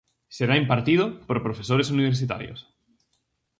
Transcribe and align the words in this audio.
Será 0.37 0.53
impartido 0.63 1.05
por 1.27 1.37
profesores 1.47 1.91
universitarios. 1.95 2.59